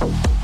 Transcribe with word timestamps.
Bye. 0.00 0.35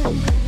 Thank 0.00 0.26
you. 0.28 0.47